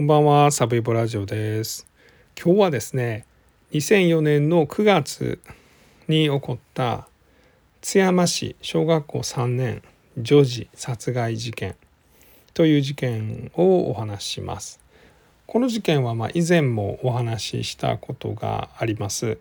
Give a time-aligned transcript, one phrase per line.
[0.00, 1.86] こんばんは、サブイボラジオです。
[2.34, 3.26] 今日はですね、
[3.72, 5.38] 2004年の9月
[6.08, 7.06] に起こった
[7.82, 9.82] 津山市小学校3年
[10.16, 11.76] 女児殺害事件
[12.54, 14.80] という事件をお話しします。
[15.46, 19.36] この事件はま以前もお話ししたことがあります。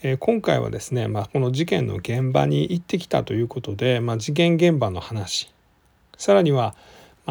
[0.00, 5.52] えー、今回はですね、まあ、この事件の現場に行ってきたということで、まあ、事件現場の話
[6.16, 6.74] さらには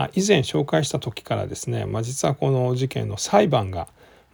[0.03, 3.87] あ、以前紹介した時からですね、まあ、実はこの事件の裁判が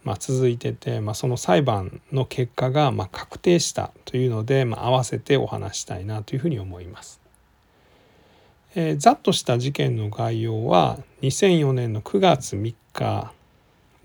[0.04, 7.18] ま続いてて、まあ、その裁判の結果がま確定したというので、まあ、合わせてお話したいなというふうに思います。
[8.74, 13.32] えー、ざっとした事件の概要は2004年の9月3日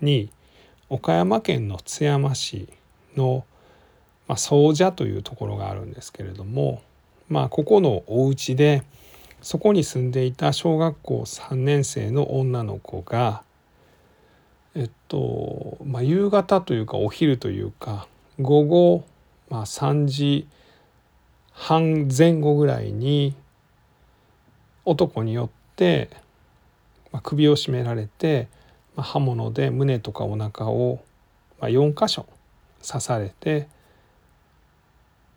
[0.00, 0.30] に
[0.88, 2.68] 岡山県の津山市
[3.16, 3.44] の、
[4.28, 6.82] まあ、総社というところがあるんですけれども、
[7.28, 8.82] まあ、ここのお家で
[9.42, 13.42] そこに住んでいた小学校3年生の女の子が
[14.74, 18.06] えっとまあ夕方というかお昼というか
[18.40, 19.04] 午後、
[19.48, 20.46] まあ、3時
[21.52, 23.34] 半前後ぐらいに
[24.84, 26.10] 男によって、
[27.12, 28.48] まあ、首を絞められて、
[28.96, 31.02] まあ、刃物で胸とかお腹を、
[31.60, 32.26] まあ、4箇所
[32.82, 33.68] 刺されて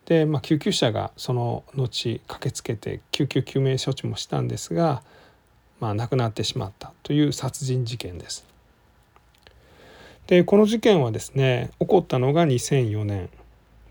[0.05, 5.01] で、まあ、救急車がその後駆けつけて救急救命処置もしたんですが、
[5.79, 8.45] まあ、亡くなってしまったという殺人事件です。
[10.27, 13.29] でこの事件はですね起こったのが2004年。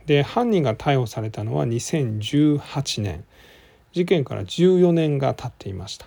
[0.06, 3.24] で犯人が逮捕されたのは2018年。
[3.92, 6.06] 事件から14年が経っていました。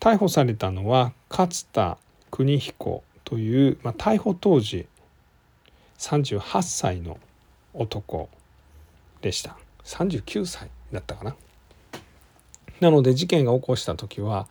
[0.00, 1.98] 逮捕されたのは勝田
[2.30, 4.86] 邦彦という、まあ、逮捕当時
[5.98, 7.18] 38歳の
[7.76, 8.28] 男
[9.22, 9.56] でした。
[9.84, 11.36] 39歳だったかな。
[12.80, 14.48] なので事件が起こした時は、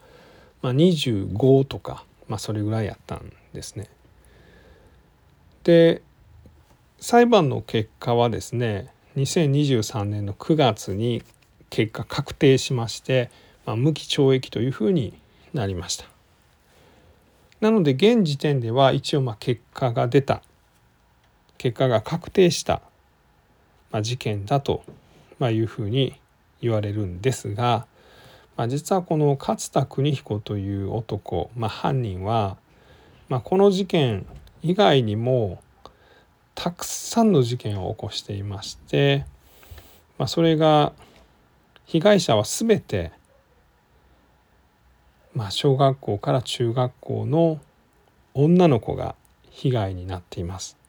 [0.61, 3.89] まあ、25とか、まあ、それぐらいやったんですね。
[5.63, 6.01] で
[6.99, 11.23] 裁判の結果はですね2023年の9月に
[11.69, 13.29] 結果確定しまして、
[13.66, 15.13] まあ、無期懲役というふうに
[15.53, 16.05] なりました。
[17.61, 20.41] なので現時点では一応まあ結果が出た。
[21.57, 22.81] 結果が確定した
[23.95, 24.83] ま、事件だと、
[25.39, 26.19] まいうふうに
[26.61, 27.88] 言われるんですが、
[28.57, 32.57] まあ、実はこの勝田邦彦という男、まあ、犯人は、
[33.29, 34.25] まあ、この事件
[34.61, 35.61] 以外にも
[36.56, 39.25] たくさんの事件を起こしていまして、
[40.17, 40.91] ま、それが
[41.85, 43.13] 被害者は全て、
[45.33, 47.62] ま、小学校から中学校の
[48.33, 49.16] 女の子が
[49.51, 50.84] 被害になっています。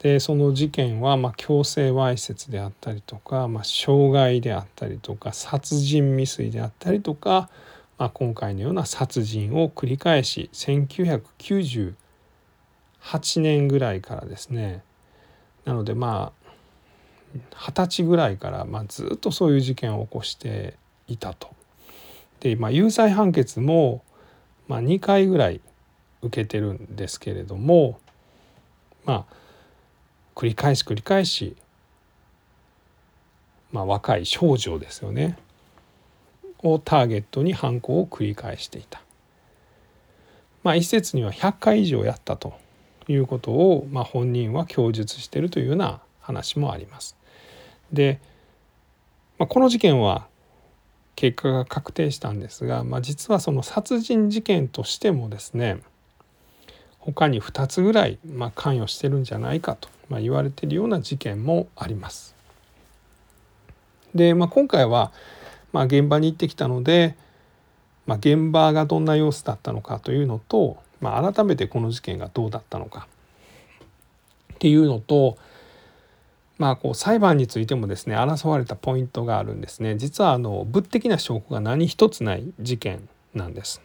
[0.00, 7.50] でその事件はま強制わいせつであったりとか、まあ、傷害であったりとか殺人未遂であったりとか、
[7.98, 11.94] まあ、今回のような殺人を繰り返し1998
[13.40, 14.84] 年ぐらいからですね
[15.64, 16.38] なのでまあ
[17.56, 20.74] 二十歳ぐらいからまあずっとそういう事件を起こして
[21.08, 21.50] いたと。
[22.40, 24.02] で、まあ、有罪判決も
[24.66, 25.60] まあ2回ぐらい
[26.22, 27.98] 受けてるんですけれども
[29.04, 29.34] まあ
[30.38, 31.56] 繰り返し繰り返し、
[33.72, 35.36] まあ、若い少女ですよね
[36.62, 39.02] をターゲットに犯行を繰り返していた。
[40.62, 42.54] まあ、一説には100回以上やったと
[43.08, 47.16] いうことを、まあ、本人は供述しているというような話もあります。
[47.92, 48.20] で、
[49.38, 50.28] まあ、この事件は
[51.16, 55.80] 結果が確定したんですが、まあ、実はその殺人事件としてもですね
[57.00, 62.34] 他に2つぐらい、ま、関与してるんじゃないかとまあ、言われているような事件もあります。
[64.14, 65.12] で、まあ、今回は、
[65.72, 67.14] まあ、現場に行ってきたので、
[68.06, 73.06] まあ、現場がどんな様子だったのかというのと、まあ、改めてこの事件がどうだったのか
[74.54, 75.36] っていうのと、
[76.56, 83.80] まあ、こう裁判についてもですね争われたポイントがあるんですね実はあの物的な証拠が何一つない事件なんです。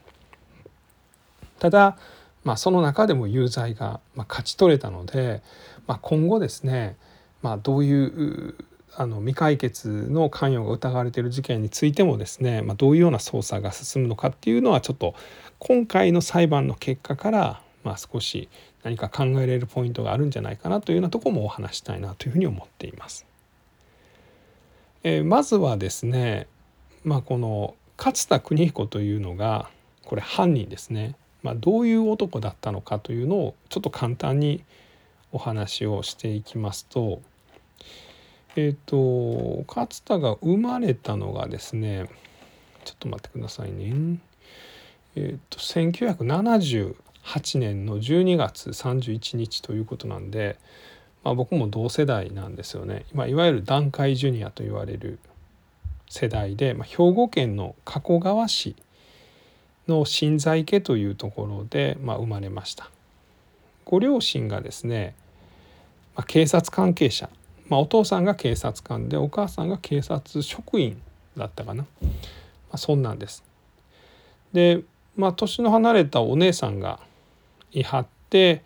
[1.60, 1.98] ただ、
[2.44, 5.42] まあ、その中でも有罪が勝ち取れたので、
[5.88, 6.98] まあ、今後ですね、
[7.42, 8.56] まあ、どういう
[8.96, 15.16] あの未解決の関与が疑われている事件についてもですね、まあ、どういうような捜査が進むのかっていうのはちょっと
[15.58, 18.50] 今回の裁判の結果からまあ少し
[18.84, 23.26] 何か考えられるポイントがあるんじゃないかなというようなとこもお話したいなというふうに思っています。
[25.04, 26.48] えー、まずはですね、
[27.04, 29.70] まあ、この勝田邦彦というのが
[30.06, 34.64] これ犯人ですね、まあ、どういう男だったのかというのをちょっと簡単に
[35.34, 37.22] お話をしていきますと
[38.56, 42.08] えっ、ー、と勝田が生まれたのがですね
[42.86, 44.20] ちょっと待ってくださいね。
[45.16, 50.58] えーと、1978年の12月31日ということなんで、
[51.24, 55.20] まあ、僕も同世代なんですよね、まあ、いわゆる団塊ジュニアと言われる
[56.10, 58.76] 世代で、まあ、兵庫県の加古川市
[59.88, 62.90] の新在家というところで、まあ、生まれました。
[63.86, 65.14] ご両親がですね、
[66.16, 67.30] まあ、警察関係者、
[67.70, 71.02] まあ、お父さんが警察官でお母さんが警察職員
[71.38, 72.10] だったかな、ま
[72.74, 73.44] あ、そんなんです。
[74.54, 74.82] で
[75.16, 77.00] まあ年の離れたお姉さんが
[77.72, 78.64] いはって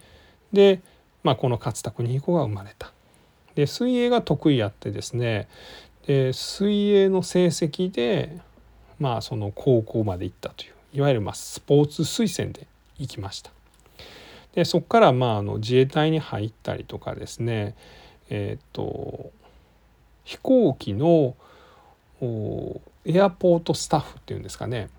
[0.54, 0.82] で、
[1.24, 2.92] まあ、この勝田邦彦が生まれた。
[3.56, 5.48] で水泳が得意やってですね。
[6.06, 8.38] で水泳の成績で
[9.00, 10.74] まあその高校まで行ったという。
[10.94, 12.68] いわゆるまあスポーツ推薦で
[12.98, 13.52] 行きました。
[14.58, 17.76] でそこからまああの自衛隊に入ったりとかですね。
[18.32, 19.32] えっ、と
[20.24, 21.36] 飛行機の
[23.06, 24.90] エアポートスタッフっていうんですかね、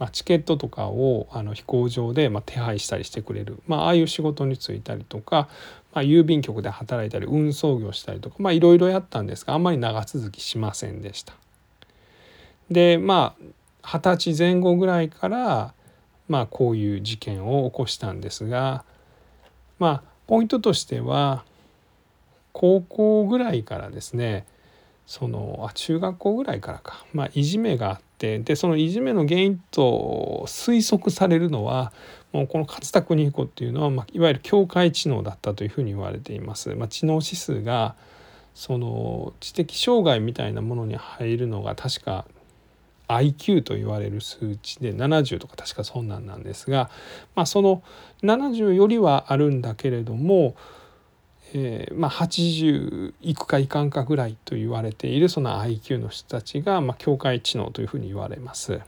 [0.00, 5.48] まあ、チケットとかをあの飛行場でま手配したりしてくれる、まあ、ああいう仕事に就いたりとか、
[5.94, 11.32] まあ、郵便局で働いたり運送業したりとかいろいろやったんですがあんまり長続きしませんでした。
[12.72, 13.36] でま
[13.84, 15.74] あ二十歳前後ぐらいから
[16.28, 18.84] まあこういう事件を起こしたんですが
[19.78, 21.44] まあポイントとしては
[22.52, 24.46] 高校ぐらいからですね
[25.06, 31.92] そのあ中学校ぐらいからか、まあ、いじめがあってでそのいじめの原因と推測されるのは
[32.32, 36.74] もうこの勝田邦彦っていうのは、まあ、いわゆる境界知能だったというふうに言われています。
[36.74, 37.94] まあ、知能指数が
[38.54, 42.26] その知的障害みたいなものに入るのが確か
[43.08, 46.90] IQ と言われる数値で70とか確かそんなんなんですが、
[47.34, 47.82] まあ、その
[48.22, 50.56] 70よりはあるんだけれども、
[51.54, 58.80] えー、まあ80いくかいかんかぐらいと言われているその IQ の人たちが、まあ、境界知能というふうに言われます。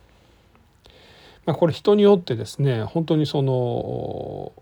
[1.47, 4.53] まあ、これ人によってですね本当にその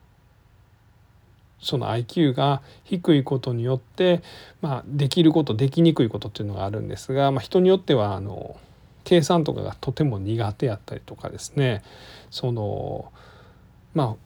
[1.61, 4.23] その IQ が低いことによって、
[4.61, 8.57] まあ、できることできにくいことっていうのがあるんですが、まあ、人によってはあの
[9.07, 11.85] 計算とかがとても苦手やったりとかですね
[12.31, 13.13] その
[13.95, 14.17] ま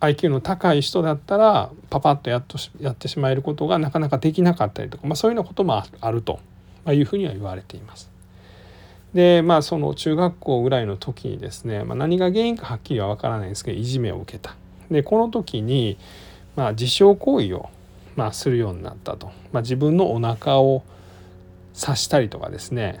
[0.00, 6.38] あ IQ の高い人だったらパパッとやっとやってしまえることがなかなかできなかったりとか、まあ、そういうようなこともあると
[6.86, 8.10] いうふうには言われています。
[9.14, 14.54] でまあその中学校ぐらいの時にですね、まあ、何が原因かはっきりは分からないんですけどいじめを受けた。
[14.90, 15.96] でこの時に
[16.56, 17.70] まあ自傷行為を
[18.16, 20.82] まあするようになったと、まあ、自分のお腹を
[21.80, 23.00] 刺したりとかですね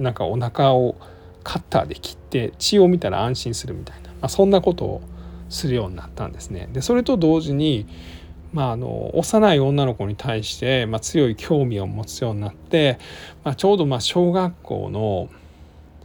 [0.00, 0.96] なんかお腹を
[1.44, 5.02] カッターで切って血を見たら安心するみたいな、まあ、そんなことを
[5.48, 6.68] するようになったんですね。
[6.72, 7.86] でそれと同時に、
[8.52, 12.98] まあ、あの幼い女の子に対して、まあ、強い興味を持つようになって、
[13.44, 15.28] まあ、ちょうどまあ小学校の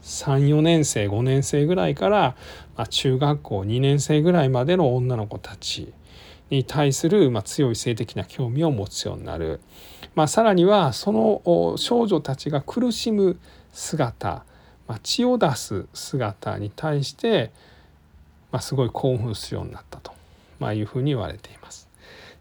[0.02, 2.36] 34年生5年生ぐらいから、
[2.76, 5.94] まあ、中学校2年生ぐらいまでの女の子たち
[6.50, 9.62] に対する、まあ、強い性的な興味を持つようになる、
[10.14, 13.40] まあ、さらにはその少女たちが苦しむ
[13.76, 14.44] 姿、
[14.88, 17.52] まあ、血を出す姿に対して、
[18.52, 20.14] まあ、すごい興奮するようになったと、
[20.60, 21.88] まあ、いうふうに言われています。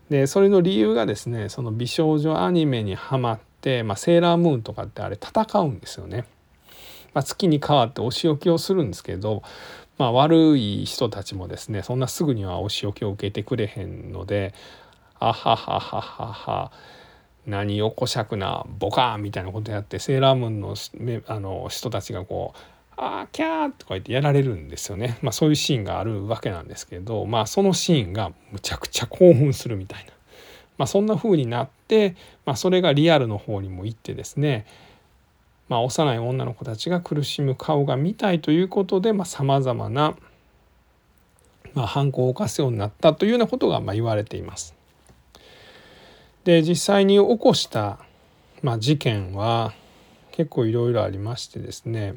[0.08, 6.24] でそれの理由がですねその美少女アニメにはまって、まあ、セーラームーンとかってあれ戦うんですよね。
[7.14, 9.42] まあ、月に変わってお仕置きをするんですけど、
[9.98, 14.52] まあ、悪い人たちもですねそんなすぐにはお仕置きを受けてくれへんので
[15.20, 16.72] 「あははははは
[17.46, 20.74] 何よこしゃくなボカーンみたいなことやってセーラームーンの
[21.26, 22.58] あの人たちがこう
[22.96, 30.12] 「あーキャー」とか言ってやられるんですよね、まあ、そういうシーンがあるわけなんですけど、まあ、そのシーンがむちゃくちゃ興奮するみたいな、
[30.78, 34.66] まあ、そんな風になって、まあ、それがリアルの方にも行ってですね
[35.68, 40.14] まあ、幼い女の子たちが苦しむ顔が見たいということでさまざ、まな、
[41.72, 44.74] まあ、犯行を犯すようになったというようなことがまあ言われています。
[46.44, 47.98] で実際に起こした、
[48.62, 49.72] まあ、事件は
[50.32, 52.16] 結構いろいろありましてですね、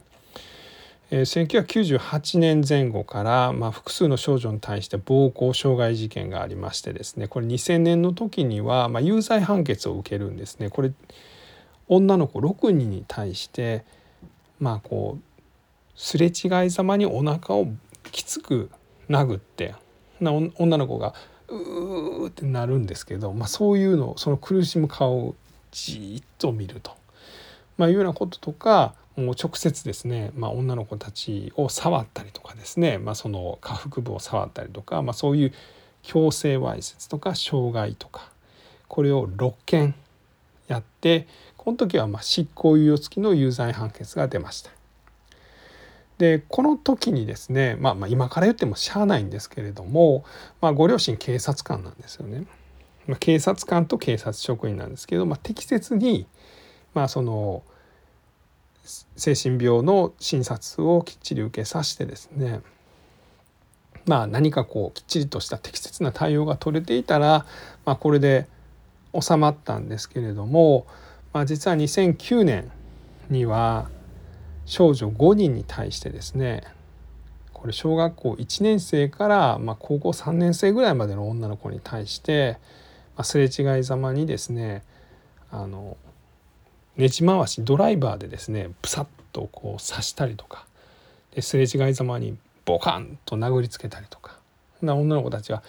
[1.12, 10.70] えー、1998年前後から、まあ、複数の少女に対して暴行傷害事件がありましてですねこれ2000年の時には、まあ、有罪判決を受けるんですね。
[10.70, 10.92] これ
[11.88, 13.86] 女の子6人に対して
[14.60, 15.24] まあこう
[15.96, 17.68] すれ違いざまにお腹を
[18.12, 18.70] きつく
[19.10, 19.74] 殴って
[20.20, 21.14] 女の子が
[21.50, 25.36] うーってなるんですけど、まあ、そういうのその苦しむ顔を
[25.72, 26.92] じっと見ると、
[27.78, 35.54] まあ、いうようなこととかもう直接ですね、まあ、女の子たちを触ったりとかですね、まあ、その下腹部を触ったりとか、まあ、そういう
[36.04, 38.30] 強制わいせつとか傷害とか
[38.88, 39.96] これを6件
[40.68, 44.77] やってこの時はま執行猶予付きの有罪判決が出ました。
[46.18, 50.24] でこの時にですね、まあ、まあ今から言ってもしゃあないんですけれども、
[50.62, 52.46] まあ、ご両親警察官なんですよね。
[53.08, 56.28] まあ、警察官と警察職員なんですけど、まあ、適切に、
[56.94, 57.64] まあ、その
[59.16, 62.62] 精神病の診察をきっちり受けさせてですね
[64.06, 67.46] まあ何かこうきっちりとした適切な対応が取れていたら、
[67.86, 68.48] まあ、これで
[69.20, 70.88] 収まったんですけれども、
[71.34, 72.72] まあ、実は2009年
[73.30, 73.90] には
[74.68, 76.64] 少女5人に対してですね
[77.54, 82.60] これ小学校1年生からま高校3年生ぐらいまでの女の子に対して、
[83.24, 84.84] すれ違いざまにですね
[85.50, 85.98] あの
[86.98, 90.68] ねじ回しドライバーでですねプサッとこう刺したりとか
[91.34, 94.38] ですれ違いざまにボカンと殴りつけたりとか
[94.82, 95.64] な女の子たちは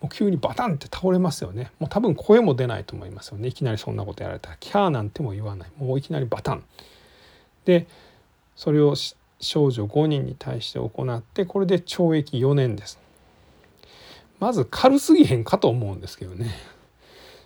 [0.00, 1.70] もう急にバタンって倒れますよね。
[1.78, 3.48] もう多分声も出ないと思いますよね。
[3.48, 5.70] いきなりそんなことやられたらキャーなんても言わない。
[5.78, 6.64] もういきなりバタン。
[7.64, 7.86] で
[8.56, 8.94] それを
[9.40, 12.98] 少女5人に対して行ってこれで懲役4年です。
[14.40, 16.50] まず軽すぎへんかと思うんですけどね。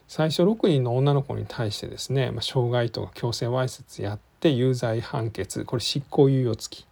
[0.06, 6.86] 最初6人の女の子に対してですね、まあ、傷害とか強制わいせつやって有罪判決これ執行猶予付き。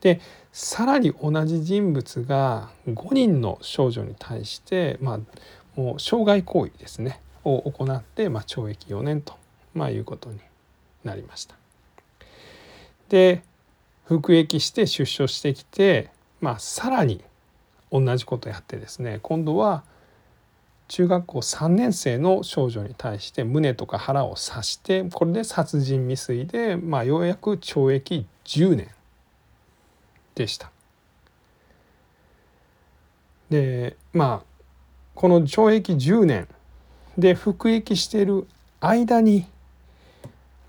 [0.00, 0.20] で
[0.52, 5.20] さらに同じ人物が5人の少女に対して、まあ、
[5.80, 9.34] もう傷害行為ですねを行って、まあ、懲役4年と、
[9.74, 10.40] まあ、いうことに
[11.04, 11.61] なりました。
[13.12, 13.42] で
[14.06, 16.08] 服役して出所してきて、
[16.40, 17.22] まあ、さらに
[17.90, 19.84] 同じことやってですね今度は
[20.88, 28.88] 中学校3年生の少女に対して胸とか腹を刺してこれで殺人未遂で、まあ、ようやく懲役10年
[30.34, 30.70] でした。
[33.50, 34.62] でまあ
[35.14, 36.48] この懲役10年
[37.18, 38.48] で服役している
[38.80, 39.44] 間に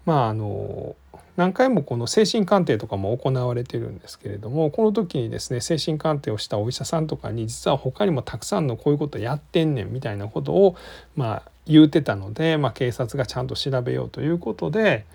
[0.06, 0.98] まああの
[1.36, 10.76] 何回もこの精神鑑定とかも行われてるんですけれどもこの時にですね精神鑑定をしたお医者さんとかに実は他にもたくさんのこういうことやってんねんみたいなことを
[11.16, 15.06] まあ言うてたので、まあ、警察がちゃんと調べようということで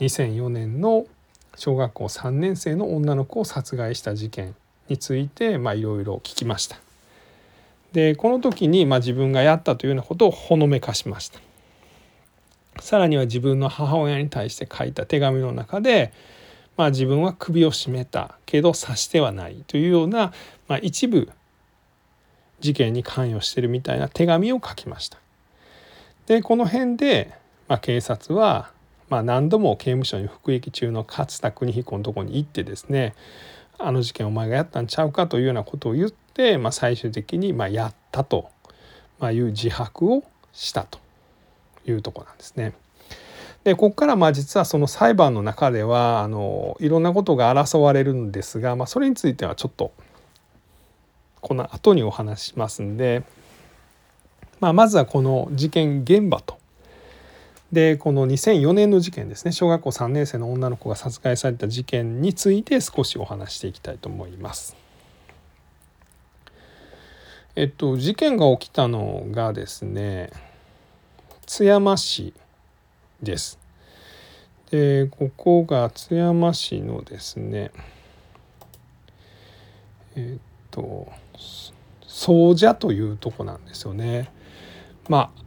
[0.00, 1.06] 2004年の
[1.56, 4.54] 小学校3年生の女の子を殺害した事件
[4.88, 6.78] についていろいろ聞きました。
[7.92, 11.40] でこの時にま自分がやったというようなことをほのめかしました。
[12.80, 16.12] さらには自分の母親に対して書いた手紙の中で、
[16.76, 20.32] まあ、自分は首を絞めたけど刺してはないというような、
[20.68, 21.30] まあ、一部
[22.60, 25.18] 事件に関与してるみたいな手紙を書きました。
[26.26, 27.32] でこの辺で、
[27.68, 28.70] まあ、警察は、
[29.08, 33.14] まあ、何度も刑務所に服役中の勝田邦彦のとこに行ってですね
[33.78, 38.50] あの事件お前がやったんちゃうかというようなことを言って、まあ、最終的にまやったと
[39.22, 40.98] いう自白をしたと
[41.90, 42.74] いうとこなんですね。
[43.64, 49.92] でここからまあ実はその裁判の中ではあのいろんなことが争われるんですが、まあ、それについてはちょっと
[51.40, 53.24] この後にお話しますんで、
[54.60, 56.58] まあ、まずはこの事件現場と
[57.72, 64.76] でこの2004年の事件ですね小学校3年生の女の子が殺害された事件について少しお話していきたいと思います。
[67.56, 70.30] えっと事件が起きたのがですね
[71.48, 72.34] 津山市
[73.22, 73.58] です。
[74.70, 77.70] でここが津山市のですね
[80.14, 80.40] えっ
[80.70, 81.08] と
[82.06, 84.30] 総社というとこなんですよね。
[85.08, 85.42] まあ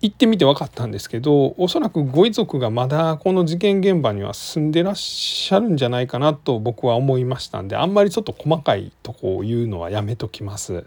[0.00, 10.84] 行ってみて分かったんですけどおそらくご遺族がまだこの事件現場には住んでらっしゃるんじゃないかなと僕は思いましたんであんまりちょっと細かいとこを言うのはやめときます。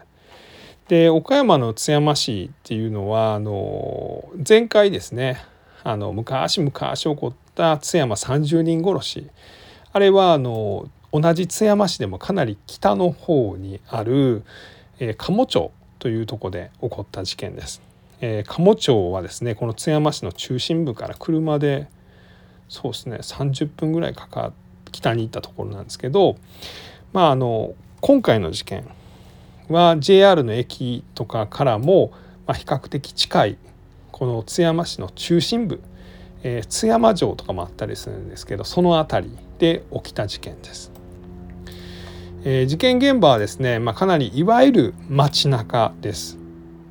[0.88, 5.38] で岡山の津山市っていうのはあの前回ですね
[5.84, 9.30] あの昔昔起こった津山30人殺し
[9.92, 14.42] あれはあの同じ津山市でもかなり北の方にある、
[14.98, 17.82] えー、鴨町というとこで起こった事件です。
[18.20, 21.88] えー、鴨町はですねこの津山市の中心部から車で
[22.68, 24.52] そうですね30分ぐらいかか
[24.90, 26.36] 北に行ったところなんですけど
[27.12, 28.88] まああの今回の事件
[29.68, 32.12] は JR の駅とかからも
[32.48, 33.58] 比較的近い
[34.10, 35.80] この津山市の中心部、
[36.42, 40.92] えー、津山城とかもあったりするんですけどその辺りで起きた事件です。
[42.44, 46.38] えー、事件現場はですね、まあ、かなりいわゆる街中です。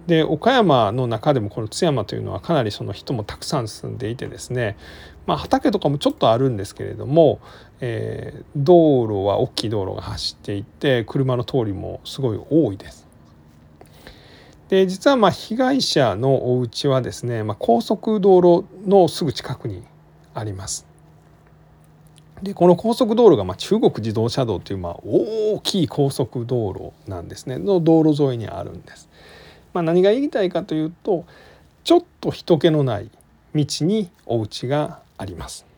[0.07, 4.77] で岡山の中でもこの津山というのはかなりその人もたくさん住んでいてですね、
[5.25, 7.39] まあ、畑とかもちょっとあるんですけれども、
[7.81, 13.07] えー、道路は大きい道路が走っていて車の通りもすごい多いです。
[14.69, 19.83] で実はま被害者のお家はですね、まあ、高速道路のすぐ近くに
[20.33, 20.85] あります。
[22.41, 29.09] でこの高速道路がま中国自動車道というま大きい高速道路なんですねの道路沿いにあるんです。
[29.73, 31.25] まあ、何が言いたいかというと
[31.83, 33.09] ちょっと人気のない
[33.55, 35.70] 道にお家があります。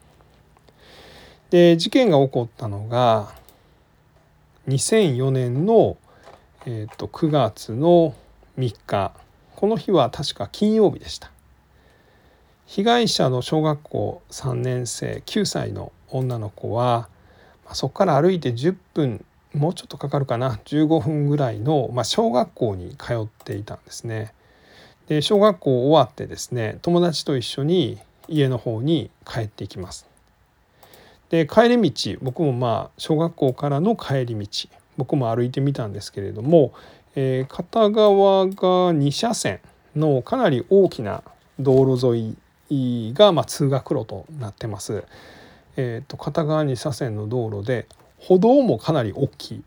[1.53, 3.31] で事件が起こったのが
[4.67, 5.98] 2004年の、
[6.65, 8.15] えー、と9月の
[8.57, 9.12] 3日
[9.55, 11.29] この日は確か金曜日でした。
[12.65, 17.07] 被害者の小学校3年生9歳の女の子は、
[17.67, 24.33] ま、そこから歩いて10分もうちょっとかかるかな15分ぐらいの、まあ、小学校に通っていたんですね。
[25.05, 30.12] で小学校終わってですね友達と一緒に家の方に帰っていきます。
[31.33, 36.73] で帰り道僕もまあ小学校からの帰り道僕も歩いてみたんですけれども、
[37.15, 39.59] えー、片側が2車線
[39.95, 41.23] のかなり大きな
[41.59, 42.37] 道路沿
[42.69, 45.05] いが、まあ、通学路となってます。
[45.75, 47.87] えーと、片側2車線の道路で
[48.19, 49.63] 歩道もかなり大きい。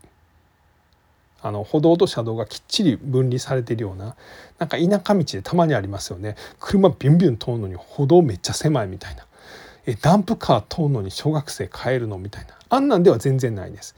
[1.41, 4.15] あの歩道と車道がきっちり分離されてるような
[4.57, 6.37] なんか田舎道でたまにありますよね。
[6.61, 9.26] 車ビュンビュン通るのに歩道めっちゃ狭いみたいな。
[9.95, 12.17] ダンプカー通るのに小学生帰るの？
[12.17, 12.49] みたいな。
[12.69, 13.95] あんなんでは全然ないです。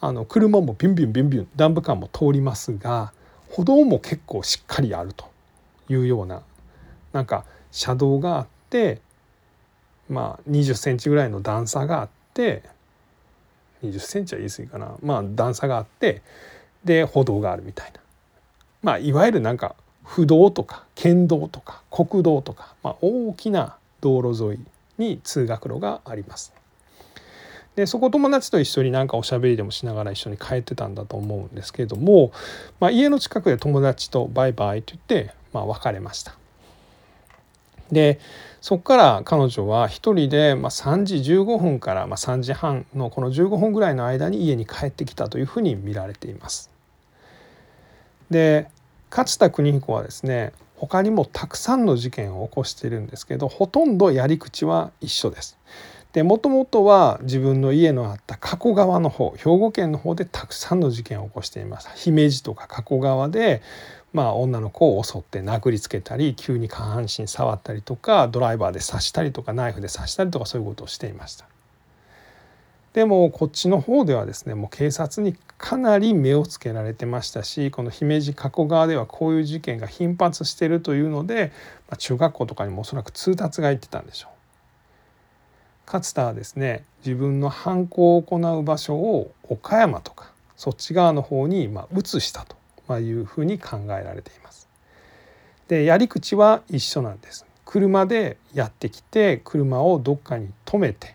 [0.00, 3.12] あの車もビュンビュンビュンビュンダンプカーも通りますが
[3.50, 5.26] 歩道も結構しっかりあると
[5.88, 6.42] いうような
[7.12, 9.00] なんか車道があって
[10.08, 12.62] まあ20センチぐらいの段差があって
[13.84, 14.96] 20センチは言い過ぎかな。
[15.02, 16.22] まあ段差があって
[16.84, 18.00] で歩道があるみたいな。
[18.82, 24.64] まあいわゆるなんか不動とか県道とか国道とか、まあ、大きな道路沿い
[25.00, 26.52] に通学路があります。
[27.76, 32.32] でそこ友達と一緒になんかおしゃべりでもしながら一緒に帰ってたんだと思うんですけれども、
[32.78, 36.34] まあ、家の近くで友達とバイバイと言って、まあ、別れました。
[37.90, 38.20] で
[38.60, 46.70] そこから彼女は一人でま3時15分からま3時半のこの15分ぐらいの間に家に帰ってきたというふうに見られています。
[48.30, 48.68] で
[49.10, 55.58] 勝田邦彦はですね他にもたくさんの事件を起こしているんですけどほとんどやり口は一緒です。
[56.14, 61.88] でもともとは自分の家のあった加古川の方兵庫県の方でたくさんの事件を起こしています。
[61.96, 63.60] 姫路とか加古川で
[64.12, 71.46] まあ、女の子を襲って殴りつけたり急に下半身触ったりとかドライバーで刺したりとかナイフで刺したりとかそういうことをしていました。
[72.92, 81.52] でもこっちの方ではですねもう警察にかなり目をつけられてましたしこの姫路加古川ではこういう事件が頻発してるというので、
[81.88, 84.30] まあ、中学校とかにもおそらく通達が行ってたんでしょう。
[85.86, 92.46] 勝田はですね自分の犯行を行う場所を岡山とかそっち側の方にまあ移した
[92.86, 94.68] というふうに考えられています。
[95.68, 97.46] でやり口は一緒なんです。
[97.64, 101.14] 車でやってきて車をどっかに止めて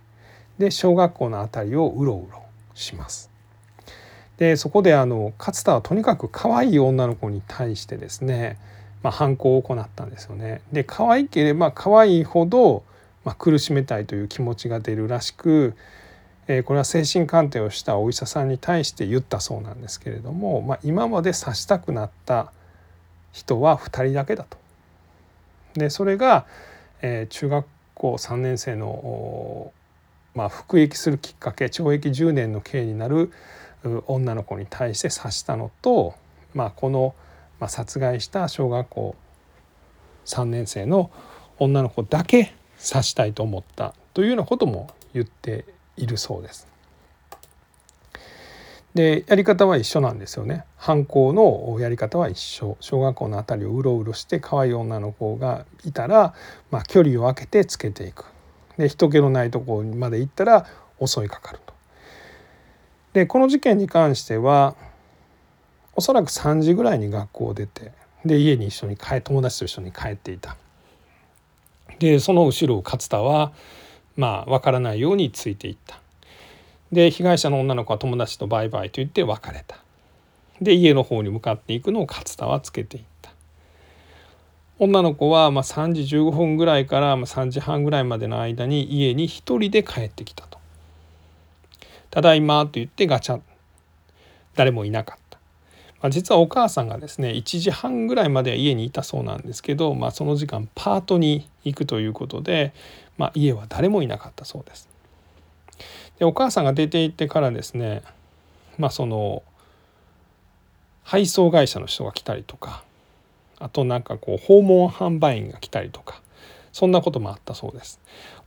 [0.58, 2.41] で小学校の辺りをうろうろ
[2.74, 3.30] します。
[4.38, 8.58] でそこであの勝田はとにかく可愛い女の子に対してですね、
[9.02, 10.62] まあ、犯行を行ったんですよね。
[10.72, 12.84] で可愛ければ可愛いほど、
[13.24, 15.76] まあ、苦しめたいという気持ちが出るらしく
[16.48, 22.52] えこれは精神鑑定をしたお医者さんに対して言ったそうなんですけれども、まあ、今まで刺したくなった
[23.32, 24.58] 人は2人だけだと。
[25.74, 26.46] でそれが、
[27.02, 27.65] え中学
[27.96, 29.74] 校3年生の、
[30.36, 33.32] まあ、服役するきっかけ懲役10年の刑になる
[34.06, 36.13] 女の子に対して刺したのと、
[36.54, 37.15] まあ、この、
[37.60, 39.15] まあ、殺害した小学校
[40.26, 41.10] 3年生の
[41.58, 46.67] 女の子だけ刺したいと思ったというようなことも言っているそうです。
[48.93, 50.63] でやり方は一緒なんですよね。
[50.78, 52.78] 犯行のやり方は一緒。
[52.80, 56.34] 小学校の辺りをうろうろして可愛い女の子がいたら、
[56.71, 58.35] まあ、距離を空けてつけていく。
[58.78, 60.66] で人気のないところまで行ったら
[61.04, 61.74] 襲いかかると。
[63.14, 64.76] でこの事件に関しては
[65.96, 67.94] おそらく3時ぐらいに学校を出て
[68.26, 70.58] で家に一緒に帰友達と一緒に帰っていた。
[72.00, 73.54] でその後ろを勝田は
[74.16, 76.00] まあ分からないようについていった
[76.92, 79.78] で被害者の女の子は友達とバイバイと言って別れた
[80.62, 83.14] で家の方に向かっていくのを勝田はつけていった
[84.78, 90.60] 女の子はま3時15分ぐらいからま3時半ぐらいまでの間に家に一人で帰ってきたと
[92.12, 93.40] 「ただいま」と言ってガチャ。
[94.56, 95.38] 誰もいなかった、
[96.02, 102.74] まあ、実はお母さんがですね1時半ぐらいまでは家にいたそうなんですけど、まあ、その時間パートに行くということで、
[103.18, 104.90] まあ、家は誰もいなかったそうです。
[106.20, 108.02] でお母さんが出て行ってからですね
[108.78, 109.44] まあその
[111.04, 112.85] 配送会社の人が来たりとか
[113.60, 116.22] あとなんかこう訪問販売員が来たりとか
[116.72, 118.00] そんなこともあったそうです。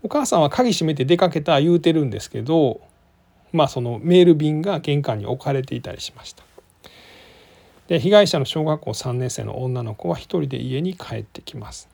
[0.02, 2.80] お母さんは鍵閉めて出かけた言うてるんですけど
[3.52, 6.44] まあそのメール便が玄関に置かれていたりしました。
[7.88, 11.88] で被害者の小学校3年生の女の子は一人で家に帰ってきます。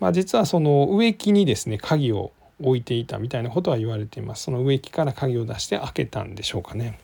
[0.00, 4.44] まあ、実はその植木にですね鍵を置いていたみたいなことは言われています。
[4.44, 6.98] その植木から鍵を出して開けたんでしょうかね。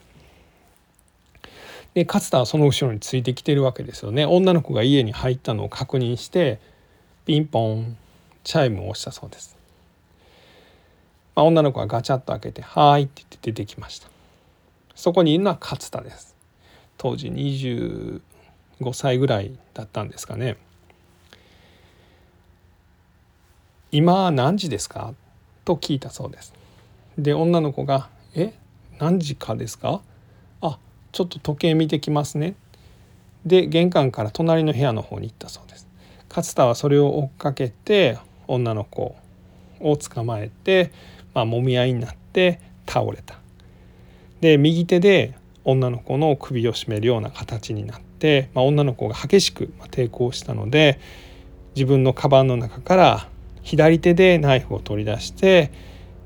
[1.94, 4.24] で勝田はその後ろについてきてるわけですよね。
[4.24, 6.58] 女の子が家に入ったのを確認して
[7.26, 7.96] ピンポン
[8.44, 9.56] チャイムを押したそうです、
[11.36, 14.08] まあ、女の子はガチャッと開けて「はい」って言って出てきました。
[14.94, 16.34] そこにいるのは勝田です。
[16.98, 18.20] 当時25
[18.92, 20.56] 歳ぐらいだったんですかね
[23.92, 25.14] 「今何時ですか?」
[25.64, 26.54] と聞いたそうです。
[27.18, 28.54] で女の子が「え？
[28.98, 30.00] 何時かですか?」
[31.12, 32.54] ちょっと時計見てきますね。
[33.46, 35.86] で玄関から隣の部屋の方に行ったそうです。
[36.28, 39.14] 勝田はそれを追っかけて女の子
[39.80, 40.90] を捕まえて、
[41.34, 43.38] まあ、揉み合いになって倒れた。
[44.40, 50.98] で右手で女の子の首を絞めるような形になって、まあ、女の子が激しく抵抗したので
[51.76, 53.28] 自分のカバンの中から
[53.62, 55.70] 左手でナイフを取り出して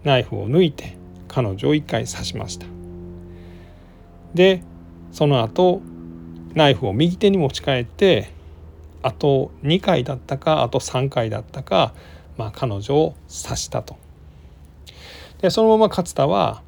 [0.05, 0.96] ナイフを抜いて
[1.29, 2.66] 彼女を一回刺しました。
[4.33, 4.62] で
[5.16, 5.81] その後
[6.52, 8.31] ナイフを右手に持ち帰って
[9.00, 11.94] あと2回だったかあと3回だったか、
[12.37, 13.96] まあ、彼女を刺したと。
[15.40, 16.61] でそのまま勝田は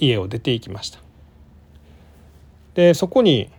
[0.00, 0.98] 家を出ていきました。
[2.74, 3.52] でそこに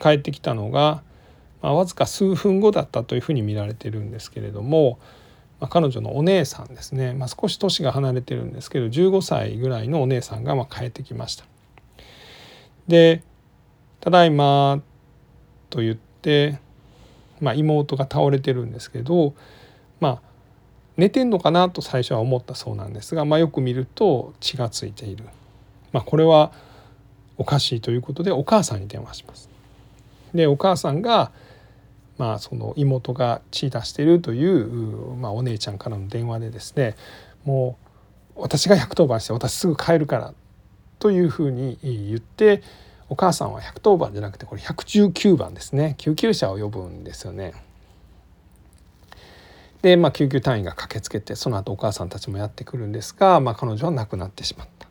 [0.00, 1.02] 帰ってきたのが、
[1.60, 4.98] まあ、わずか数分後だったというふうに見られてるんですけれども、
[5.60, 11.44] まあ、彼女のお姉さんですね、まあ、少し年が離れてるんですけど15歳ぐらいのお姉さんがまあ帰ってきました。
[12.88, 13.22] で
[14.00, 14.80] 「ただいま」
[15.70, 16.58] と言って、
[17.40, 19.34] まあ、妹が倒れてるんですけど
[20.00, 20.22] まあ
[20.96, 25.24] 寝てんのかなと最初は思ったそうなんですが、まあ、よく見ると血がついている、
[25.92, 26.52] まあ、これは
[27.36, 29.50] おかしいということでお母さんに電話します。
[30.34, 31.32] でお母さんが
[32.18, 36.96] まあ、その妹が血出してるという、まあ、お姉ちゃんからの電話でですね
[37.44, 37.76] も
[38.36, 40.34] う私が110番して私すぐ帰るから
[40.98, 42.62] というふうに言って
[43.08, 47.54] お母さんは110番じゃなくてこれ119番ですね救急車を呼ぶんですよね。
[49.82, 54.88] で、まあ、救急隊員が駆けつけてその後お母さんたちもやってくるんですが、まあ、彼女は亡くなってしまった。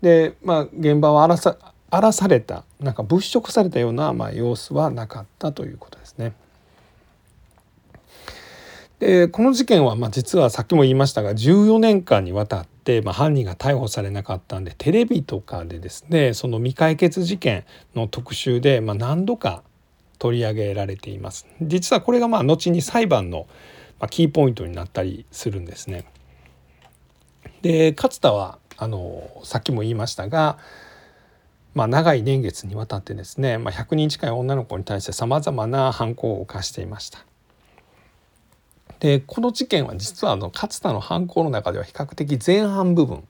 [0.00, 1.56] で、まあ、現場は荒らさ
[1.90, 6.34] 荒らされたなんか物色されたような、まあ、様子はなかったということですね。
[8.98, 19.62] でこの事件はまあ実はさっきも言いましたが14年間にわたって、まあ、犯人が逮捕されなかったんでテレビとかでですねその未解決事件の特集で、まあ、何度か
[20.18, 21.46] 取り上げられています。
[21.62, 23.46] 実はこれがまあ後に裁判の
[24.10, 26.04] キーポイントになったりするんですね。
[27.62, 30.58] で勝田はあのさっきも言いましたが
[31.74, 37.27] まあ、長い年月にわたってですね、まあ、100人近い女の子に対してさまざまな犯行を犯していました。
[39.00, 43.22] でこの事件は実はあの勝田の犯行の中では比較的前半部分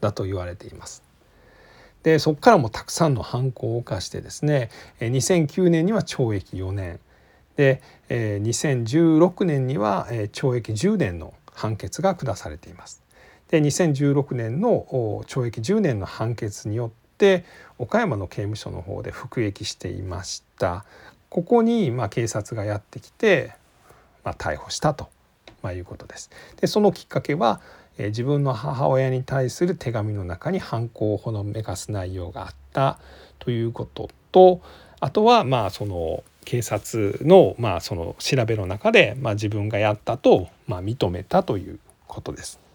[0.00, 1.02] だと言われています。
[2.02, 7.00] でそこからもたくさんの犯行を犯してですね2009年には懲役4年
[7.56, 13.02] で2016年には懲役10年の判決が下されています。
[13.48, 14.86] で2016年の
[15.26, 17.44] 懲役10年の判決によって
[17.78, 20.84] 岡山の刑務所の方で服役していました
[21.28, 23.52] ここにま警察がやってきて、
[24.26, 25.08] ま逮捕したと、
[25.62, 26.30] まいうことです。
[26.60, 27.60] でそのきっかけは、
[27.96, 32.98] え自分の母親に対する手紙の中に犯行をほのめかす内容があった
[33.38, 34.60] ということと
[35.00, 42.65] あとはまあその警察のまあその調べの中でま自分がやったとま認めたということです。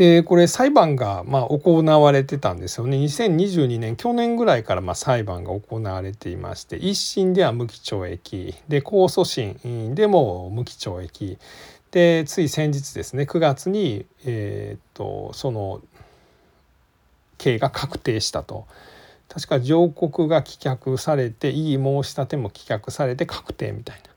[0.00, 11.38] でこれ裁判がま行われてたんですよね2022年去年ぐらいからま裁判が行われていまして一審では無期懲役で控訴審でも無期懲役
[11.90, 15.82] でつい先日ですね9月に、えー、っとその
[17.36, 18.66] 刑が確定したと。
[19.28, 24.10] 確か上告が棄却されて異議申し立ても棄却されて確定みたいな、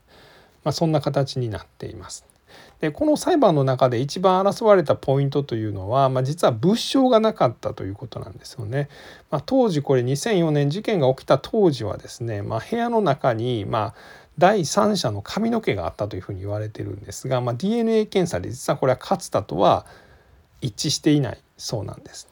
[0.64, 2.33] まあ、そんな形になっています。
[2.84, 8.90] でこの裁判の中で一番争われたポイントというのは、まあ、実は物証がなかったということなんですよね。
[9.30, 13.94] まあ、当時これ2004年事件が起きた当時はですね、まあ、部屋の中にまあ
[14.36, 19.86] 第三者の髪の毛があったというふうに言われてるんですが、まあ、DNA 検査で実はこれは勝田とは
[20.60, 22.28] 一致していないそうなんです。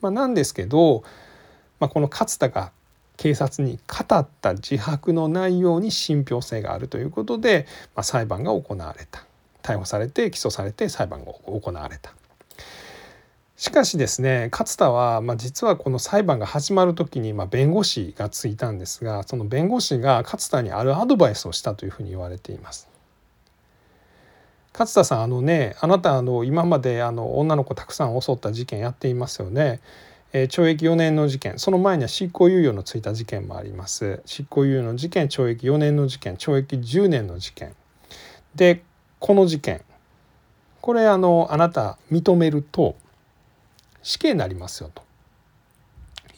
[0.00, 1.04] まあ、なんですけど、
[1.78, 2.72] まあ、この勝田が
[3.16, 9.27] 警察に語った自白の内容に信憑性があるということで、まあ、裁判が行われた
[9.62, 12.12] 逮捕されて起訴されて裁判が行われた。
[13.56, 22.88] しかしですね勝田は、まあ、実はこの裁判が始まる時に、まあ、弁護士がついたんですがその弁護士が勝田にあるアドバイスをしたというふうに言われています。
[24.72, 29.80] 勝田さんあのねあなたあの今まであの女の子たくさん襲った事件やっていますよね。
[30.32, 37.74] えー、懲役4年の事件その前には執行猶予のついた事件もあります執行猶予の事件懲役4年の事件懲役10年の事件
[38.54, 38.82] で
[39.18, 39.82] この事件
[40.80, 42.96] これあのあなた認めると
[44.02, 45.02] 死刑になりますよと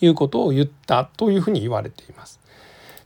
[0.00, 2.40] いうことを言ったというふうに言われています。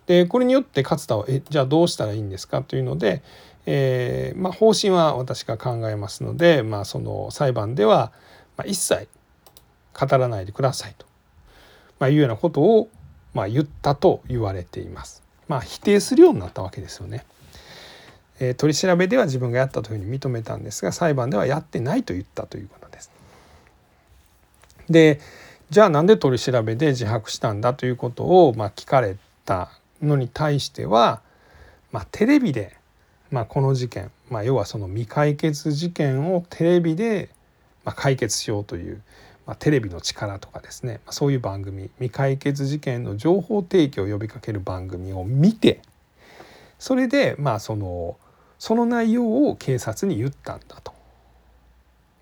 [0.06, 2.62] でこれによって勝田はえじゃあどうしたらいいんですか？
[2.62, 3.22] というので、
[3.66, 8.12] えー、まあ、方針は私が考えますので、まあ、その裁判では、
[8.56, 9.08] ま一切
[9.98, 11.06] 語らないでくださいと、
[11.98, 12.90] まあ、いうようなことを、
[13.32, 15.22] ま言ったと言われています。
[15.48, 17.24] まあ、否定するようになったわけですよね。
[18.40, 23.10] えー、取り調べでは自分がやったというふうに認めたんですが裁判ではやってないと言ったということです。
[24.90, 25.20] で
[25.70, 29.70] じゃあなんで取り調べで自白したんだということを、まあ、聞かれた
[30.02, 31.20] のに対しては、
[31.90, 32.76] まあ、テレビで、
[33.30, 37.30] まあ、この事件、まあ、要はその未解決事件をテレビで、
[37.84, 39.00] まあ、解決しようという、
[39.46, 45.80] まあ、テレビの力とかですね、そういう番組未解決事件の情報提供を呼びかける番組を見て
[46.78, 48.16] それでまあその
[48.64, 50.94] その内容を警察に言ったんだと、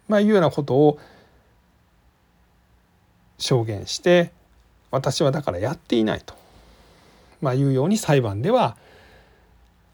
[0.08, 0.98] まあ、いうようなことを
[3.38, 4.32] 証言して
[4.90, 6.34] 私はだからやっていないと、
[7.40, 8.76] まあ、いうように裁判では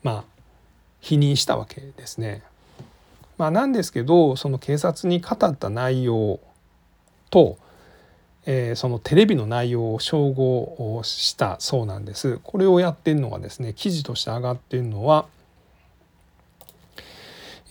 [0.03, 0.25] まあ
[1.03, 2.43] 否認したわけですね。
[3.37, 6.41] まあ、なんですけどその警察に語った内容
[7.29, 7.59] と、
[8.47, 12.41] えー、そのテレビの内容を照合したそうなんです。
[12.43, 15.27] これをやってるのがですね記事として上がっているのは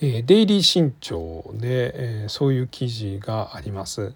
[0.01, 4.13] えデイリー新潮で、えそういう記事があります。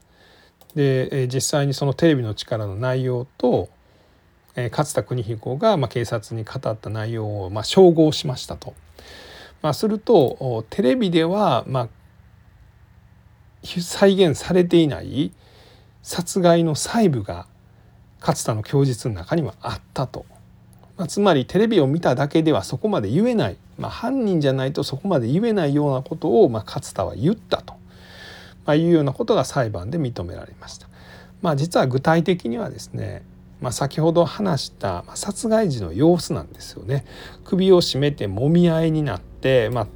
[0.76, 3.70] で、え実際にそのテレビの力の内容と、
[4.56, 8.76] え勝田邦彦が、まあ警察に語った内容を、まあ照合しましたと。
[9.62, 11.88] まあ、するとテレビでは、まあ
[13.63, 15.32] 再現されていない
[16.02, 17.46] 殺害の細部が
[18.20, 20.26] 勝田の供述の中にはあったと。
[20.98, 27.74] まあ、つまりテレビを見ただけではそこまで言えない、まあ、犯人じゃないとそこまで言えないようなことを、まあ、勝田は言ったと、
[28.65, 30.88] まあ、いうようなことが裁判で認められました。
[31.41, 33.24] まあ、実は具体的にはですね、
[33.60, 37.06] まあ、先ほど話した殺害時の様子なんですよね。
[37.44, 39.88] 首を絞めてもみ合いになって、まあ、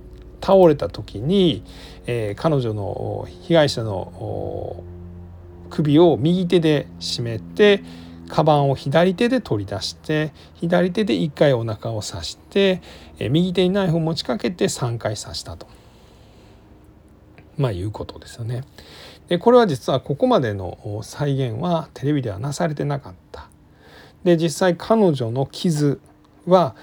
[0.42, 1.64] 倒れた時に、
[2.08, 4.84] えー、彼女の被害者の
[5.70, 7.84] 首を右手で絞めて
[8.28, 12.82] カバンを左手で取り出して左手で1回お腹を刺して
[13.20, 15.68] 右手にナイフを持ちかけて3回刺したと。
[17.58, 18.64] まあいうことですよね。
[19.28, 23.50] でこれは実はここまでの再現はテレビではなされてなかった。
[24.24, 26.00] で実際彼女の傷
[26.48, 26.76] は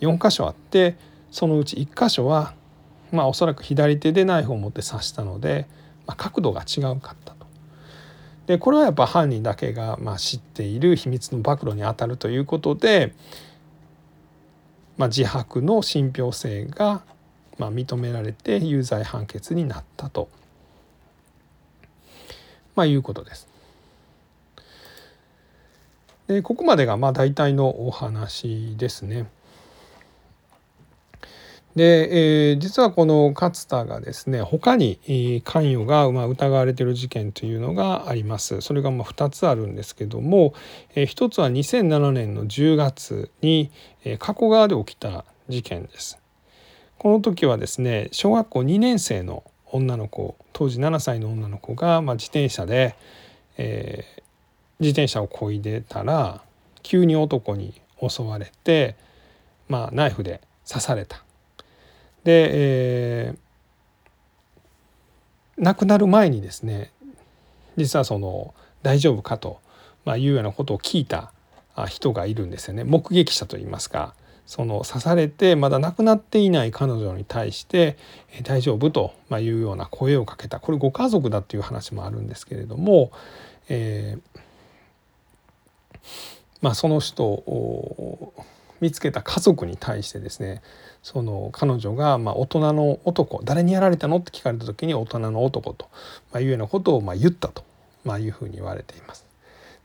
[0.00, 0.96] 4箇所あって
[1.30, 2.54] そのうち1箇所は
[3.10, 5.66] まあおそらく左手でナイフを持って刺したので、
[6.06, 7.34] まあ、角度が違うかった。
[8.50, 13.14] でこれはやっぱ犯人だけがま知っている秘密の暴露にあたるということで、
[14.96, 17.04] まあ、自白の信憑性が
[17.58, 20.28] ま認められて有罪判決になったと、
[22.74, 23.46] まあ、いうことです。
[26.26, 29.28] でここまでがまあ大体のお話ですね。
[31.76, 38.60] で、えー、実はこの勝田がですね他に関与がまあ疑われている事件というのがあります。
[38.60, 40.54] それがまあ2つあるんですけども、
[40.94, 43.70] えー、1つは2007年の10月に、
[44.04, 46.18] えー、加古川で起きた事件です。
[46.98, 52.96] この時はですね小学校2年生の女の子当時7歳の女の子が、まあ、自転車で、
[53.56, 54.22] えー、
[54.80, 56.42] 自転車をこいでたら
[56.82, 58.96] 急に男に襲われて、
[59.68, 61.24] まあ、ナイフで刺された。
[62.24, 66.92] で、えー、亡くなる前にですね
[67.76, 69.60] 実はその大丈夫かと、
[70.04, 71.32] まあ、いうようなことを聞いた
[71.88, 74.14] 人がいるんですよね目撃者といいますか
[74.46, 77.96] その刺されてまだ亡くなっていない彼女に対して
[78.42, 83.12] 「大丈夫?」というような声をかけたこれご家族だっていう話もあるんですけれども、
[83.68, 84.40] えー
[86.60, 88.34] まあ、その人を
[88.80, 90.62] 見つけた家族に対してですね
[91.02, 94.18] その彼女がま大人の男誰にやられたの？
[94.18, 95.88] って聞かれた時に大人の男と
[96.38, 97.64] いうようなことをま言ったと
[98.18, 99.26] いうふうに言われています。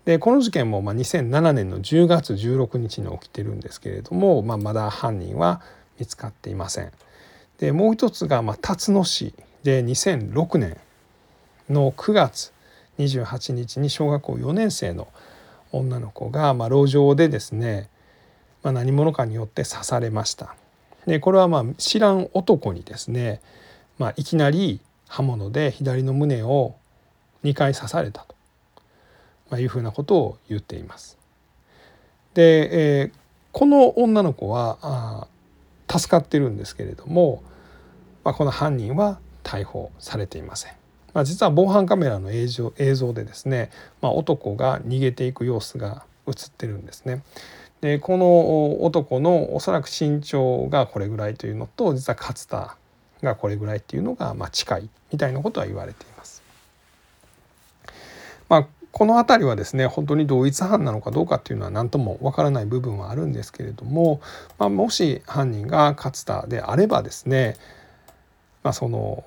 [0.05, 5.62] でこの事件もま2007年の10月16日に起きてるんですけれども、まあ、まだ犯人は
[5.99, 6.91] 見つかっていません。
[7.58, 10.77] でもう一つが、まあ、辰野市で2006年
[11.69, 12.51] の9月
[12.99, 15.08] 28日に小学校4年生の
[15.71, 17.89] 女の子が、まあ、路上でですね、
[18.65, 20.56] まあ、何者かによって刺されました。
[21.06, 23.39] でこれはまあ知らん男にですね、
[23.99, 26.73] まあ、いきなり刃物で左の胸を
[27.43, 28.34] 2回刺されたと、
[29.51, 31.19] まあ、いうふうなことを言っています。
[32.34, 33.12] で、えー、
[33.51, 35.28] この女の子はあ
[35.88, 37.43] 助かってるんですけれども、
[38.23, 40.73] まあ、この犯人は逮捕されていません。
[41.13, 43.69] まあ、実は防犯カメラの映像映像でですね、
[44.01, 47.21] まあ、男が逃げていく様子が映ってるんですね。
[47.82, 52.78] でこの男のおそらく身長がこれぐらいというのと実は勝田
[53.22, 56.42] がこれぐらいっていうのがまあ近いみたいなことは言われています。
[58.48, 64.22] まあ、この辺りはですね本当に同一犯なのかどうかっていうのは何ともわからない部分はあるんですけれども、
[64.58, 67.58] まあ、もし犯人が勝田であればですね、
[68.64, 69.26] まあ、その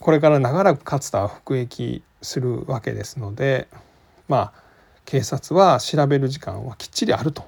[0.00, 3.68] これから長らく勝田は服役するわけですので
[4.28, 4.69] まあ
[5.10, 7.42] 警察は調べる時間はきっちりあると、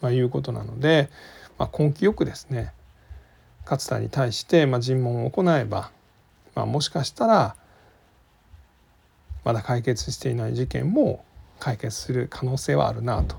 [0.00, 1.08] まあ、いうことなので、
[1.56, 2.72] まあ、根気よくですね
[3.62, 5.92] 勝田に対して、まあ、尋問を行えば、
[6.56, 7.54] まあ、もしかしたら
[9.44, 11.24] まだ解決していない事件も
[11.60, 13.36] 解決する可能性はあるなと。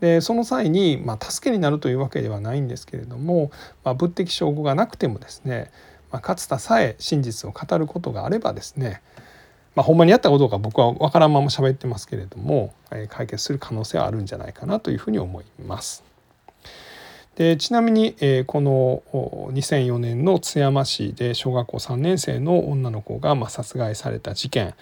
[0.00, 3.50] でその際に、まあ、助けになるというわけではないんですけれども、
[3.84, 5.70] まあ、物的証拠がなくてもですね、
[6.10, 9.02] まあ、勝田さえ真実を語ることがあればですね、
[9.74, 16.04] まあ、ほんまにやったことか僕は分からんまま喋ってますけれども、えー、解決する可能性はあるんじゃないかなというふうに思います。
[17.36, 19.02] でちなみに、えー、この
[19.52, 24.74] 2004年の津山市で小学校3年生の女の子が、まあ、殺害された事件、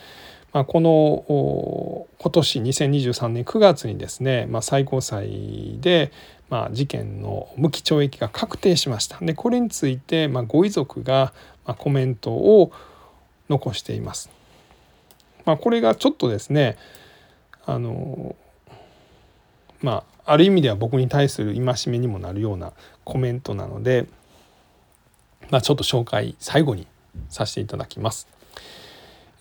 [0.52, 6.10] まあ、この今年2023年9月にですね、まあ、最高裁で、
[6.48, 9.18] まあ、事件の無期懲役が確定しました。
[9.20, 11.32] でこれについて、まあ、ご遺族が、
[11.64, 12.72] まあ、コメントを
[13.48, 14.37] 残しています。
[15.48, 16.76] まあ、これがちょっとですね
[17.64, 18.36] あの
[19.80, 24.06] まあある意味では僕に対する戒めにもなるようなコメントなので、
[25.48, 26.86] まあ、ちょっと紹介最後に
[27.30, 28.28] させていただきます。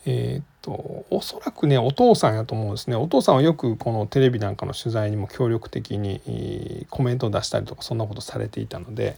[0.05, 9.17] えー、っとおそらくねお父さんやと思うんですねお父さんはよくこのテレビなんかの取材にも協力的にコメントを出したりとかそんなことされていたので、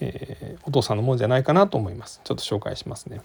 [0.00, 3.22] えー、お父さんのもんじゃないかなと思いますちょっと紹介しますね。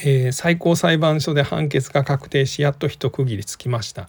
[0.00, 4.08] えー、最高裁判所で判決が確定しやっと一区切りつきました。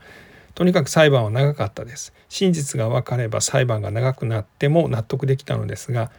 [0.55, 2.13] とにかく裁判は長かったです。
[2.27, 6.11] 真実が分かれば裁判が長くなっても納得できたのですが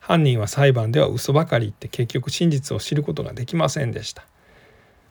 [0.00, 4.24] 犯人は裁判では嘘ばかり言って結局真実を知ることができませんでした。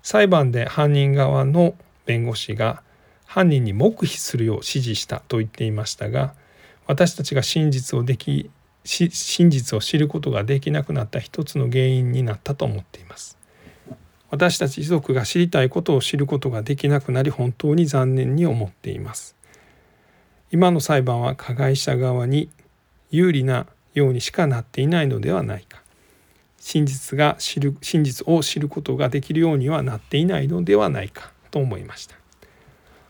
[0.01, 1.75] 裁判で犯人側の
[2.05, 2.81] 弁護士が
[3.25, 6.33] 犯人に黙秘するよう指示したと言っていましたが
[6.87, 8.49] 私たちが真実をでき
[8.85, 13.36] 真実を知ることができなくなった一つの原因になったと思っています。
[14.29, 19.35] 私たち遺族が知りたいことを知ることができなくなり本当に残念に思っています。
[20.51, 22.49] 今の裁判は加害者側に
[23.09, 25.81] 有利なようにしかなっていないのではないか。
[26.59, 32.15] 真実が知る真実を知ることができるようにはなっていないのではないかと思いました。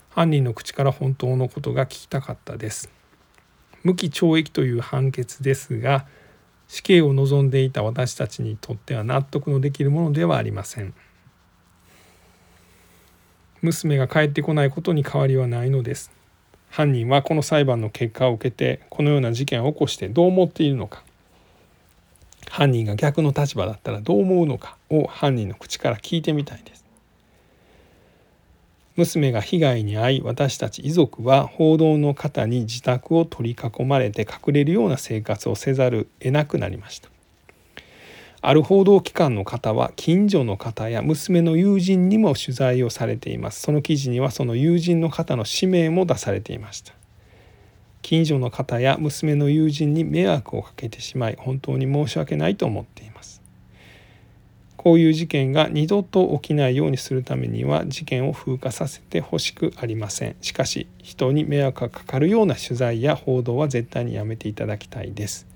[0.10, 2.92] 犯人の口から本当のことが聞きたかったです。
[3.84, 6.06] 無期懲役という判決ですが
[6.68, 10.94] 死刑を望んでいた私たちにとっては納得のできるものではありません。
[13.62, 16.12] 娘が帰ってこないことに変わりはないのです。
[16.70, 21.04] 犯人はこの裁判の結果を受けてこのような事件を起こしてどう思っているのか。
[22.50, 24.78] 犯人が逆の立場だったらどう思うのか。
[24.90, 26.86] を犯人の口から聞いてみたいです。
[28.96, 37.10] 娘が被害に遭い私たち遺族は報道の方に自宅を取り囲まれて隠れるような生活をせざる得なくなりました。
[38.42, 43.62] ある報道機関の方は近所の方や娘の友人にも取材をされています。
[43.62, 46.94] その記事にはその友人の方の氏名も出されていました。
[48.04, 53.42] 近所の方や娘の友人に迷惑をかけてしまい本当に申し訳ないと思っています。
[54.78, 60.36] こういう事件が二度と起きないようにするためには事件を風化させてほしくありません。
[60.42, 65.48] しかし人に迷惑がかかるような取材や報道は絶対にやめていただきたいです。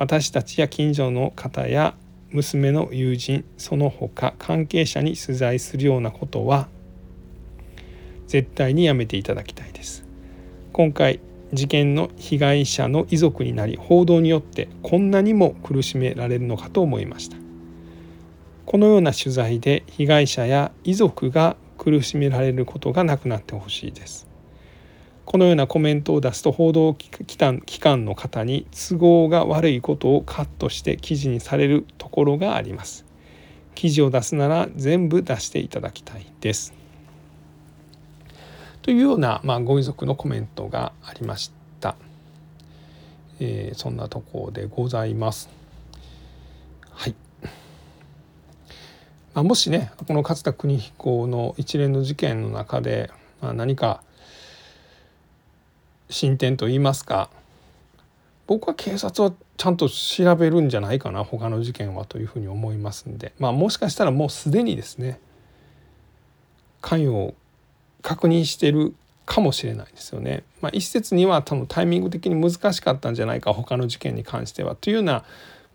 [0.00, 1.94] 私たちや近所の方や
[2.30, 6.68] 娘の友人その他関係者に取材するようなことは
[8.26, 10.06] 絶対にやめていただきたいです。
[10.72, 11.20] 今回
[11.52, 17.36] 事件の被害者の遺族になり報道によってこんなにも苦しめられるのかと思いました。
[18.64, 24.29] このような取材で被害者や遺族が苦しめられることがなくなってほしいです。
[25.30, 33.04] このようなコメントを出すと報道機関機関の方に都合が悪いことをカットして記事にされるところがあります。
[33.76, 36.74] 記事を出すなら全部出していただきたいです。
[38.82, 41.94] というような、まあ、ご遺族のコメントがありました、
[43.38, 45.48] えー、そんなところでございます。
[46.90, 47.14] はい。
[49.34, 54.02] まあ、もしねこの勝田邦彦の一連の事件の中で、まあ、何か
[56.10, 57.30] 進展といいますか
[58.46, 65.20] 僕は警察はちゃんと調べるんじゃないかな他の事件はというふうに思いますんで、まあ、もしかしたらもうすでにですね
[66.80, 67.34] 関与を
[68.02, 68.94] 確認してる
[69.26, 70.42] かもしれないですよね。
[70.60, 75.24] まあ、一説には多分タイミング的に難しかったんじゃないか他の事件に関してはというような、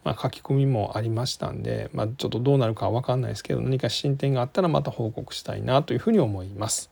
[0.03, 6.89] まあ、書き込みもありましたんで、まあ、ちょっとどうなるかは分かんないですけど何か進展があったらまた報告したいなというふうに思います。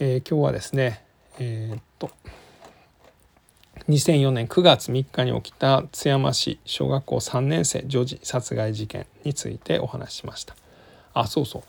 [0.00, 1.04] えー、今日はですね
[1.38, 2.10] えー、っと
[3.88, 10.54] 2004年9月3日に起きた津山市小学校3年生女児殺害事件についてお話ししました。
[11.14, 11.62] あそうそう、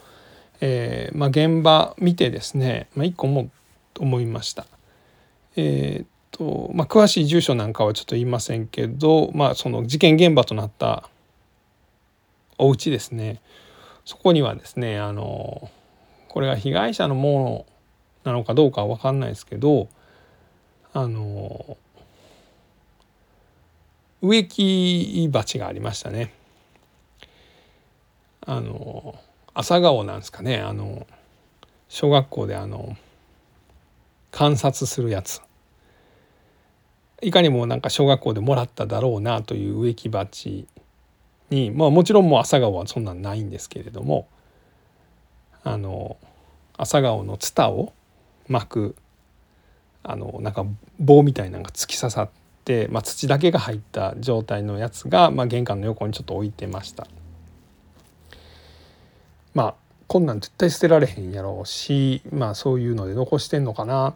[0.61, 3.49] えーまあ、現場見てですね、まあ、一個も
[3.99, 4.65] 思いました。
[5.55, 11.09] えー、っとまあ、詳しい住所なんかはちょっと言いませんけど、まあ、その事件現場となった
[12.57, 13.41] お家ですね
[14.05, 15.69] そこにはですねあの
[16.29, 17.65] これが被害者のも
[18.23, 19.89] のなのかどうかは分かんないですけど
[20.93, 21.77] あの
[24.21, 26.33] 植木鉢がありましたね。
[28.45, 29.15] あの
[29.53, 31.05] 朝顔なんですかねあの
[31.89, 32.97] 小学校であの
[34.31, 35.41] 観察するやつ
[37.21, 40.67] いかにもなんか小学校でもらっただろうなという植木鉢
[41.51, 44.27] にまあもちろんもう朝顔はそんなんないんですけれども
[45.63, 46.17] あの
[46.77, 47.93] 朝顔のツタを
[48.47, 48.95] 巻く
[50.01, 50.65] あのなんか
[50.99, 52.29] 棒みたいなのが突き刺さっ、
[52.91, 57.07] まあ、土だけが入った状態のやつが、まあ、玄関の横にちょっと置いてました。
[59.53, 59.75] まあ
[60.07, 64.13] こんなん絶対捨てられへんやろうしまあそういうので残してんのかな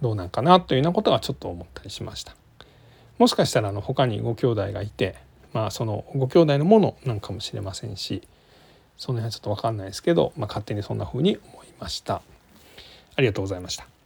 [0.00, 2.34] どうなんかなというようなことはちょっと思ったりしました。
[3.18, 5.16] もしかしたらあの他にご兄弟がいて
[5.52, 8.22] まあそのご兄弟のものなんかもしれませんし
[8.96, 12.22] その辺はちょっと分かんないですけど、まあ、勝手にそんな風に思いました。
[13.16, 13.97] ありがとうございました。